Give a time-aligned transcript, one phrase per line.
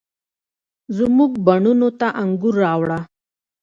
[0.97, 2.99] زموږ بڼوڼو ته انګور، راوړه،